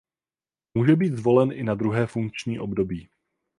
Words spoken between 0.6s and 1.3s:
Může být